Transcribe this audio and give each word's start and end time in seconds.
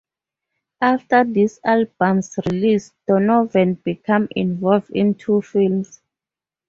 After 0.81 1.23
this 1.23 1.59
album's 1.63 2.35
release, 2.47 2.91
Donovan 3.07 3.75
became 3.75 4.27
involved 4.35 4.89
in 4.89 5.13
two 5.13 5.43
films. 5.43 6.01